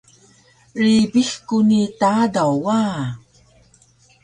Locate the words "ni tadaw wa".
1.67-2.81